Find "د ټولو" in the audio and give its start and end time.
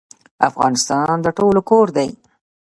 1.25-1.61